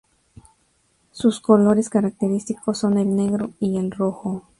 Sus 1.11 1.39
colores 1.39 1.91
característicos 1.91 2.75
son 2.79 2.97
el 2.97 3.15
negro 3.15 3.51
y 3.59 3.77
el 3.77 3.91
rojo. 3.91 4.43